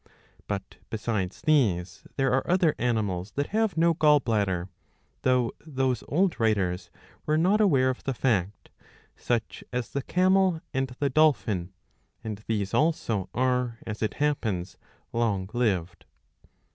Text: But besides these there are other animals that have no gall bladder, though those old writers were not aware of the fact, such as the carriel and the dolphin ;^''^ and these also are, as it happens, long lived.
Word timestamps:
But 0.47 0.77
besides 0.89 1.43
these 1.43 2.05
there 2.15 2.33
are 2.33 2.49
other 2.49 2.73
animals 2.79 3.33
that 3.33 3.49
have 3.49 3.77
no 3.77 3.93
gall 3.93 4.19
bladder, 4.19 4.67
though 5.21 5.51
those 5.63 6.03
old 6.07 6.39
writers 6.39 6.89
were 7.27 7.37
not 7.37 7.61
aware 7.61 7.87
of 7.91 8.03
the 8.03 8.15
fact, 8.15 8.71
such 9.15 9.63
as 9.71 9.89
the 9.89 10.01
carriel 10.01 10.59
and 10.73 10.87
the 10.87 11.11
dolphin 11.11 11.67
;^''^ 11.11 11.67
and 12.23 12.39
these 12.47 12.73
also 12.73 13.29
are, 13.35 13.77
as 13.85 14.01
it 14.01 14.15
happens, 14.15 14.75
long 15.13 15.47
lived. 15.53 16.05